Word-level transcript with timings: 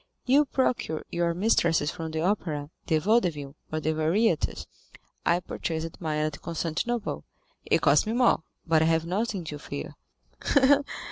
You 0.25 0.45
procure 0.45 1.03
your 1.11 1.35
mistresses 1.35 1.91
from 1.91 2.09
the 2.09 2.21
opera, 2.21 2.71
the 2.87 2.97
Vaudeville, 2.97 3.55
or 3.71 3.79
the 3.79 3.91
Variétés; 3.93 4.65
I 5.27 5.39
purchased 5.41 6.01
mine 6.01 6.21
at 6.25 6.41
Constantinople; 6.41 7.23
it 7.65 7.81
cost 7.81 8.07
me 8.07 8.13
more, 8.13 8.41
but 8.65 8.81
I 8.81 8.85
have 8.85 9.05
nothing 9.05 9.43
to 9.43 9.59
fear." 9.59 9.93